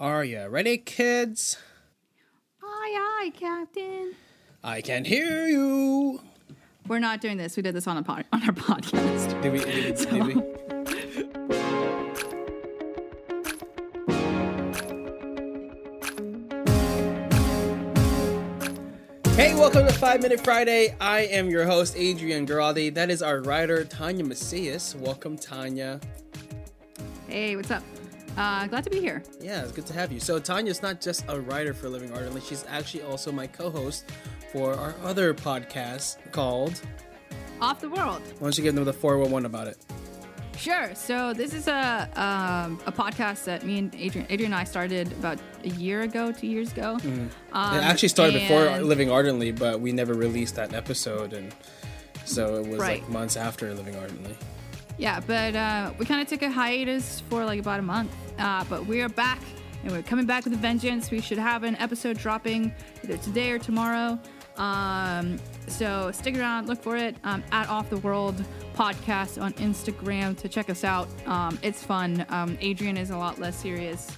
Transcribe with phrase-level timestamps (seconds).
[0.00, 1.56] Are you ready, kids?
[2.62, 4.14] Aye, aye, Captain.
[4.62, 6.20] I can hear you.
[6.86, 7.56] We're not doing this.
[7.56, 9.40] We did this on a pod- on our podcast.
[9.42, 9.58] Did we?
[9.60, 11.48] Did, we- did we?
[19.36, 20.96] Hey, welcome to Five Minute Friday.
[21.00, 22.92] I am your host, Adrian Giraldi.
[22.92, 24.96] That is our writer, Tanya Macias.
[24.96, 26.00] Welcome, Tanya.
[27.28, 27.84] Hey, what's up?
[28.38, 29.22] Uh, glad to be here.
[29.40, 30.20] Yeah, it's good to have you.
[30.20, 34.04] So, Tanya's not just a writer for Living Ardently, she's actually also my co host
[34.52, 36.80] for our other podcast called.
[37.60, 38.22] Off the world.
[38.38, 39.76] Why don't you give them the 411 about it?
[40.56, 40.92] Sure.
[40.94, 45.12] So this is a um, a podcast that me and Adrian Adrian and I started
[45.12, 46.98] about a year ago, two years ago.
[47.52, 51.54] Um, It actually started before Living Ardently, but we never released that episode, and
[52.24, 54.36] so it was like months after Living Ardently.
[54.98, 58.14] Yeah, but uh, we kind of took a hiatus for like about a month.
[58.38, 59.40] Uh, but we are back,
[59.84, 61.10] and we're coming back with a vengeance.
[61.10, 62.74] We should have an episode dropping
[63.04, 64.18] either today or tomorrow.
[64.56, 70.36] Um, so stick around, look for it um, at Off the World Podcast on Instagram
[70.38, 71.08] to check us out.
[71.26, 72.26] Um, it's fun.
[72.28, 74.10] Um, Adrian is a lot less serious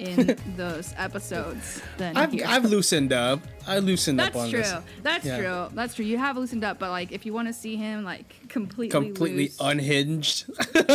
[0.00, 2.44] in those episodes than I've, here.
[2.46, 3.40] I've loosened up.
[3.66, 4.58] I loosened That's up on true.
[4.60, 4.74] this.
[5.02, 5.38] That's Yeah.
[5.38, 5.68] true.
[5.74, 6.04] That's true.
[6.04, 9.44] You have loosened up, but like if you want to see him like completely Completely
[9.44, 10.50] loose, unhinged.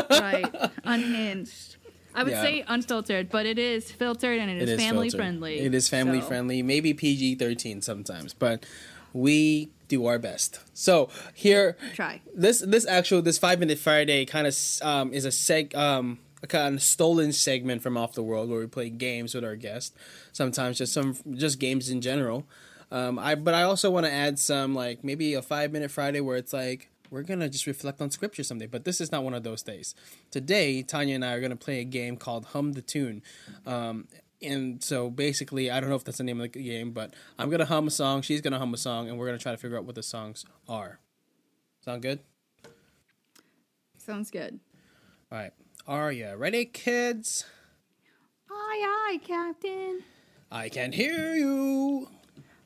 [0.09, 1.76] right unhinged
[2.16, 2.42] i would Yeah.
[2.44, 5.20] say unfiltered but it is filtered and It it is, family filtered.
[5.20, 6.61] friendly It is family so- friendly.
[6.64, 8.66] Maybe PG thirteen sometimes, but
[9.14, 10.59] we do our best.
[10.73, 12.22] So here, Try.
[12.33, 16.48] this this actual this five minute Friday kind of um, is a seg um a
[16.48, 19.96] kind of stolen segment from Off the World where we play games with our guests.
[20.32, 22.46] Sometimes just some just games in general.
[22.92, 26.22] Um, I but I also want to add some like maybe a five minute Friday
[26.22, 28.68] where it's like we're gonna just reflect on scripture someday.
[28.68, 29.96] But this is not one of those days.
[30.32, 33.22] Today, Tanya and I are gonna play a game called Hum the Tune.
[33.66, 34.08] Um,
[34.42, 37.50] and so basically, I don't know if that's the name of the game, but I'm
[37.50, 38.22] gonna hum a song.
[38.22, 40.46] She's gonna hum a song, and we're gonna try to figure out what the songs
[40.70, 41.00] are.
[41.84, 42.20] Sound good?
[43.98, 44.60] sounds good
[45.32, 45.52] All right.
[45.88, 47.46] Are you ready, kids?
[48.52, 50.02] aye aye captain
[50.52, 52.08] I can hear you.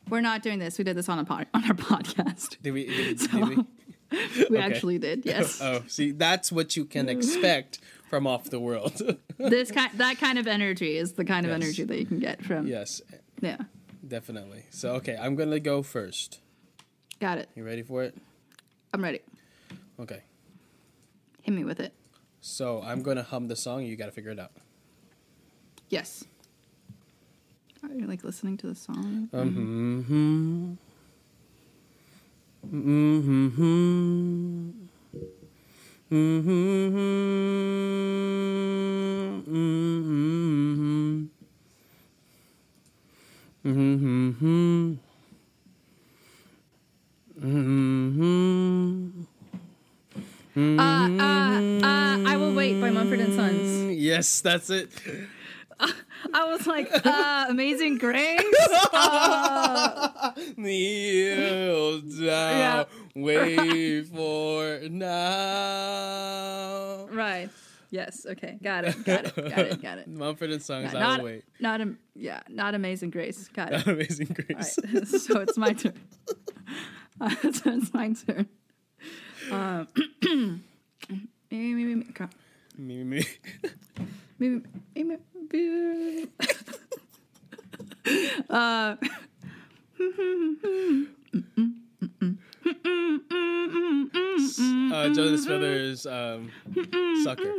[0.09, 2.85] we're not doing this we did this on a pod- on our podcast Did we?
[2.85, 3.65] Did, did we?
[4.49, 9.01] we actually did yes Oh, see, that's what you can expect from off the world.
[9.37, 12.43] this kind that kind of energy is the kind of energy that you can get
[12.43, 13.01] from yes,
[13.41, 13.57] yeah
[14.07, 14.63] definitely.
[14.71, 16.39] So, okay, I'm gonna go first.
[17.19, 18.15] got it You ready for it?
[18.93, 19.19] i'm ready
[19.99, 20.21] Okay.
[21.43, 21.93] hit me with it
[22.41, 23.83] So I'm gonna hum the song.
[23.83, 24.51] You gotta figure it out.
[25.89, 26.23] yes
[27.81, 30.73] are you like listening to the song Mm-hmm.
[32.71, 34.71] Mm-hmm.
[36.11, 38.28] Mm-hmm.
[54.19, 54.89] Yes, that's it.
[55.79, 58.41] I was like, uh, Amazing Grace.
[60.57, 62.83] Kneel down, Yeah.
[63.15, 65.87] wait for now.
[67.13, 67.49] Right.
[67.91, 68.25] Yes.
[68.29, 68.57] Okay.
[68.61, 69.05] Got it.
[69.05, 69.35] Got it.
[69.37, 69.81] Got it.
[69.81, 70.07] Got it.
[70.09, 71.45] Mumford and Sons, Yeah, I not, will wait.
[71.61, 73.47] not, am- yeah, not Amazing Grace.
[73.47, 73.87] Got it.
[73.87, 74.77] Amazing Grace.
[74.93, 75.07] right.
[75.07, 75.93] so it's my turn.
[77.21, 78.49] Uh, so it's my turn.
[79.49, 79.87] Um,
[80.21, 80.59] maybe,
[81.73, 82.33] maybe, maybe, crap.
[82.77, 83.23] me, me.
[84.37, 84.61] maybe,
[84.93, 85.17] maybe,
[85.51, 86.27] maybe.
[88.59, 88.95] Uh,
[94.91, 96.51] Uh, Jonas Brothers, um,
[97.23, 97.53] Sucker.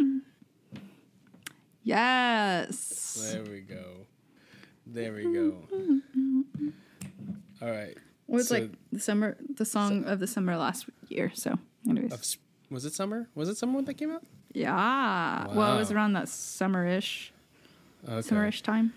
[1.82, 3.30] yes.
[3.32, 3.84] There we go.
[4.86, 5.56] There we go.
[7.62, 7.96] All right.
[8.26, 11.30] Well, it's So- like the summer, the song of the summer last year.
[11.34, 13.28] So, anyways, Of sp- Was it summer?
[13.34, 14.24] Was it summer when that came out?
[14.52, 15.46] yeah.
[15.54, 15.96] Well, it was Wow.
[15.96, 17.32] around that summer-ish,
[18.08, 18.22] Okay.
[18.28, 18.92] summer-ish time,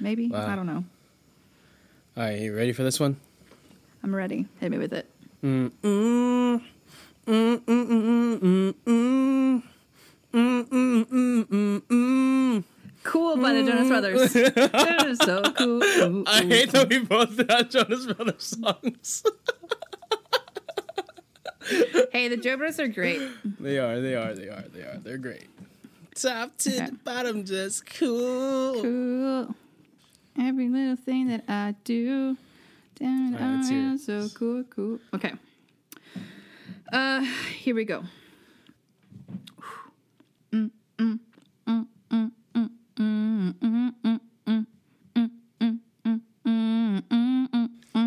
[0.00, 0.28] maybe.
[0.28, 0.46] Wow.
[0.46, 0.84] I don't know.
[2.16, 3.16] All right, you ready for this one?
[4.02, 4.46] I'm ready.
[4.60, 5.10] Hit me with it.
[5.42, 6.62] Mm, mm,
[7.26, 9.62] mm, mm, mm, mm, mm,
[10.32, 12.64] mm, mm, mm, mm, mm.
[13.02, 14.36] Cool by the Jonas Brothers.
[14.36, 15.82] it is so cool.
[15.82, 16.48] Ooh, I ooh.
[16.48, 19.24] hate that we both had Jonas Brothers songs.
[22.12, 23.22] Hey, the Brothers are great.
[23.58, 24.98] they are, they are, they are, they are.
[24.98, 25.48] They're great.
[26.14, 26.86] Top to Okay.
[26.86, 28.82] the bottom, just cool.
[28.82, 29.54] Cool.
[30.38, 32.36] Every little thing that I do.
[32.96, 34.98] Damn, right, I'm so cool, cool.
[35.14, 35.32] Okay.
[36.92, 37.20] Uh,
[37.56, 38.04] here we go.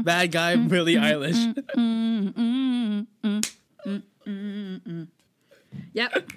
[0.03, 1.53] Bad guy, Billie Eilish.
[5.93, 6.31] yep.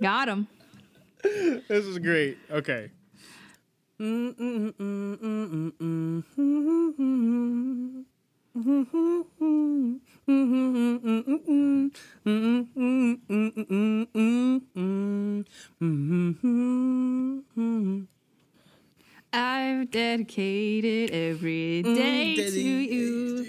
[0.00, 0.48] Got him.
[1.22, 2.38] This is great.
[2.50, 2.90] Okay.
[4.02, 4.10] I've
[19.92, 23.46] dedicated every day to you.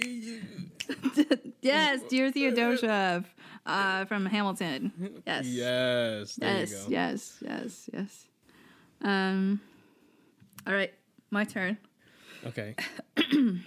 [1.63, 3.25] yes, dear Theodosia
[3.65, 4.93] uh, from Hamilton.
[5.25, 5.47] Yes.
[5.47, 6.35] Yes.
[6.35, 6.85] There yes, you go.
[6.91, 8.27] yes, yes, yes.
[9.01, 9.59] Um,
[10.67, 10.93] all right,
[11.31, 11.77] my turn.
[12.45, 12.75] Okay.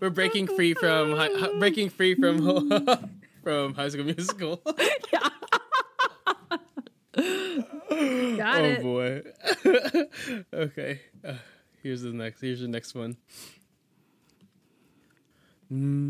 [0.00, 2.70] We're breaking free from hi- hi- breaking free from
[3.42, 4.62] from High School Musical.
[7.14, 8.82] Got oh it.
[8.82, 9.22] boy.
[10.54, 11.00] okay.
[11.22, 11.34] Uh,
[11.82, 12.40] here's the next.
[12.40, 13.16] Here's the next one.
[15.70, 16.08] When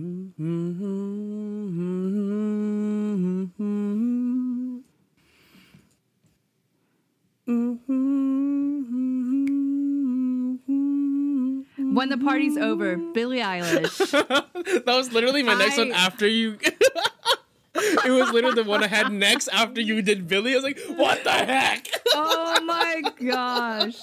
[12.08, 14.10] the party's over, Billie Eilish.
[14.84, 16.58] That was literally my next one after you.
[17.74, 20.52] it was literally the one I had next after you did Billie.
[20.52, 21.86] I was like, what the heck?
[22.14, 24.00] oh my gosh,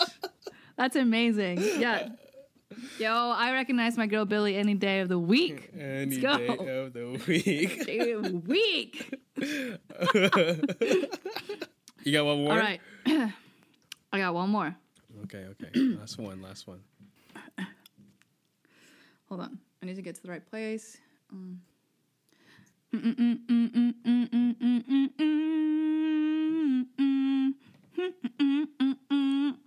[0.76, 1.58] that's amazing.
[1.80, 2.10] Yeah.
[3.00, 5.70] Yo, I recognize my girl Billie any day of the week.
[5.78, 6.38] Any go.
[6.38, 7.86] day of the week.
[7.86, 9.14] Day of the week.
[12.04, 12.54] You got one more?
[12.54, 12.80] All right.
[13.06, 14.76] I got one more.
[15.24, 15.70] Okay, okay.
[16.00, 16.80] last one, last one.
[19.30, 19.60] Hold on.
[19.84, 20.98] I need to get to the right place.
[21.32, 21.60] Um.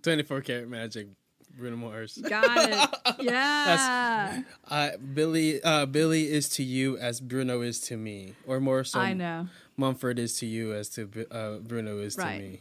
[0.01, 1.07] 24 karat magic,
[1.57, 2.17] Bruno Mars.
[2.29, 2.89] Got it.
[3.21, 4.41] Yeah.
[4.67, 8.99] Uh, Billie, uh, Billie is to you as Bruno is to me, or more so,
[8.99, 9.47] I know.
[9.77, 12.37] Mumford is to you as to uh, Bruno is Right.
[12.37, 12.59] to me.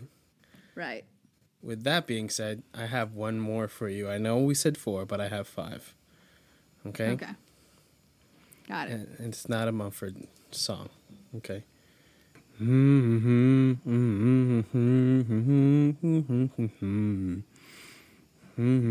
[0.75, 1.05] Right.
[1.63, 4.09] With that being said, I have one more for you.
[4.11, 5.95] I know we said four, but I have five.
[6.87, 7.11] Okay.
[7.11, 7.35] Okay.
[8.69, 9.09] Got it.
[9.19, 10.17] And it's not a Mumford
[10.51, 10.89] song.
[11.37, 11.65] Okay.
[12.61, 13.73] Mm-hmm.
[18.59, 18.91] Oh.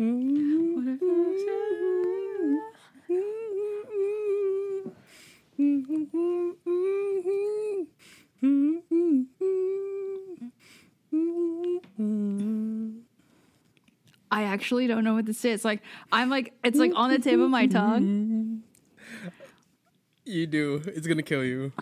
[0.00, 0.06] I
[14.44, 15.66] actually don't know what this is.
[15.66, 18.62] Like I'm like it's like on the tip of my tongue.
[20.24, 20.80] You do.
[20.86, 21.72] It's gonna kill you.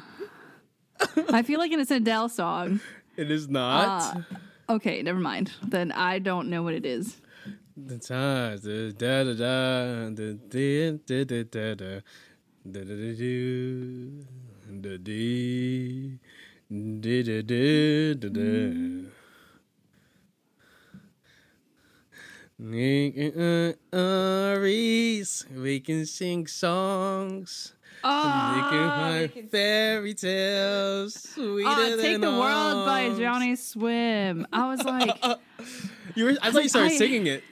[1.28, 2.80] I feel like it's an Adele song.
[3.16, 4.16] It is not.
[4.16, 5.52] Uh, okay, never mind.
[5.62, 7.20] Then I don't know what it is.
[7.86, 12.00] The times, the da da da, the da da da da da,
[12.66, 14.24] da da da do,
[14.80, 16.18] da dee,
[16.70, 19.08] da da da da da.
[23.92, 27.74] Aries, we can sing songs.
[28.02, 31.34] we can write fairy tales.
[31.38, 33.18] Oh, Take the World by arms.
[33.18, 34.44] Johnnyswim.
[34.52, 35.10] I was like,
[36.14, 37.44] You were, I thought you started I- singing it.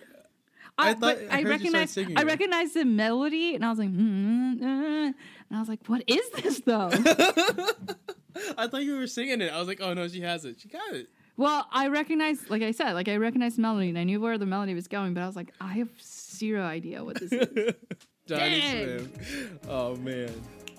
[0.78, 4.60] I, I thought- I I, I recognized the melody, and I was like, mm, mm,
[4.60, 5.06] mm.
[5.06, 5.14] and
[5.50, 6.90] I was like, what is this though?
[8.58, 9.52] I thought you were singing it.
[9.52, 10.60] I was like, oh no, she has it.
[10.60, 11.08] She got it.
[11.38, 14.36] well, I recognized, like I said, like I recognized the melody, and I knew where
[14.36, 17.74] the melody was going, but I was like, I have zero idea what this is.
[18.26, 18.98] Johnny Dang.
[19.22, 19.60] Slim.
[19.68, 20.30] Oh man.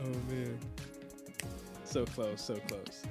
[0.02, 0.60] Oh man.
[1.86, 3.04] So close, so close.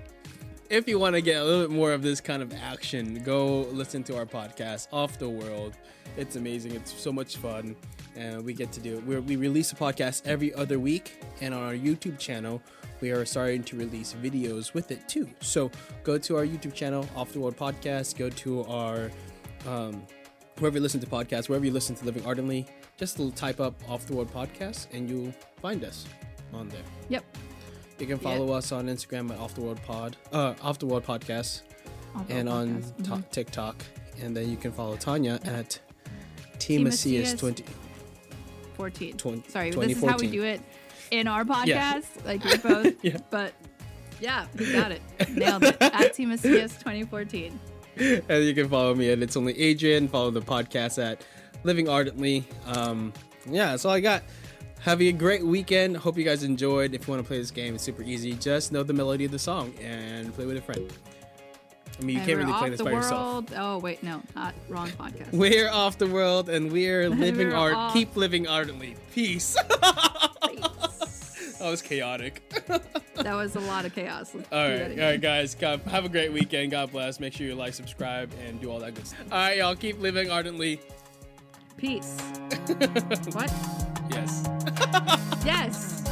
[0.68, 3.61] If you want to get a little bit more of this kind of action, go
[3.73, 5.76] listen to our podcast, Off the World.
[6.16, 6.73] It's amazing.
[6.73, 7.76] It's so much fun.
[8.16, 9.06] And we get to do it.
[9.06, 11.23] We're, we release a podcast every other week.
[11.40, 12.61] And on our YouTube channel,
[13.00, 15.28] we are starting to release videos with it too.
[15.40, 15.70] So
[16.02, 18.16] go to our YouTube channel, Off the World Podcast.
[18.18, 19.11] Go to our
[19.68, 20.04] um,
[20.58, 24.06] wherever you listen to podcasts, wherever you listen to Living Ardently, just type up Off
[24.06, 26.06] the World Podcast and you'll find us
[26.52, 26.82] on there.
[27.08, 27.25] Yep.
[27.98, 31.04] You can follow us on Instagram at Off the World Pod, uh, Off the World
[31.06, 31.62] Podcast,
[32.14, 33.06] Off and World on Podcast.
[33.22, 33.30] Mhm.
[33.30, 33.84] TikTok.
[34.22, 35.78] And then you can follow Tanya at
[36.58, 37.64] T Team Macias 20.
[38.76, 39.16] 14.
[39.16, 40.60] Twen- Sorry, this is how we do it
[41.10, 41.66] in our podcast.
[41.66, 42.00] Yeah.
[42.24, 42.94] Like we both.
[43.02, 43.16] Yeah.
[43.30, 43.54] But
[44.20, 45.02] yeah, we got it.
[45.34, 45.76] Nailed it.
[45.80, 47.58] At Team Macias 2014.
[47.98, 50.08] and you can follow me at It's Only Adrian.
[50.08, 51.22] Follow the podcast at
[51.64, 52.44] Living Ardently.
[52.66, 53.12] Um,
[53.50, 54.22] yeah, that's all I got.
[54.80, 55.97] Have a great weekend.
[55.97, 56.95] Hope you guys enjoyed.
[56.95, 58.35] If you want to play this game, it's super easy.
[58.35, 60.92] Just know the melody of the song and play with a friend.
[61.99, 63.50] I mean, you And can't really play this by yourself.
[63.50, 63.52] world.
[63.56, 65.33] Oh wait, no, not wrong podcast.
[65.33, 67.75] We're off the world and we're living We're art.
[67.75, 67.92] off.
[67.95, 68.97] Keep living ardently.
[69.12, 69.54] Peace.
[71.59, 72.42] that was chaotic.
[73.16, 74.35] that was a lot of chaos.
[74.35, 75.54] Let's All right, all right, guys.
[75.54, 76.71] God, have a great weekend.
[76.71, 77.18] God bless.
[77.18, 79.21] Make sure you like, subscribe, and do all that good stuff.
[79.33, 79.75] All right, y'all.
[79.75, 80.80] Keep living ardently.
[81.78, 82.18] Peace.
[83.33, 83.50] what?
[84.11, 84.45] Yes.
[85.46, 86.02] Yes.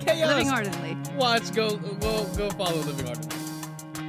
[0.00, 0.28] Chaos.
[0.28, 0.96] Living ardently.
[1.16, 1.52] Watch.
[1.54, 1.76] Go.
[1.76, 2.24] Go.
[2.36, 2.50] Go.
[2.50, 3.38] Follow living ardently.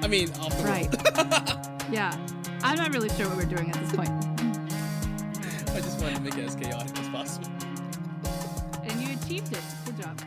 [0.03, 1.71] I mean, off the Right.
[1.91, 2.15] Yeah.
[2.63, 4.09] I'm not really sure what we're doing at this point.
[4.09, 7.47] I just wanted to make it as chaotic as possible.
[8.83, 9.61] And you achieved it.
[9.85, 10.19] Good job.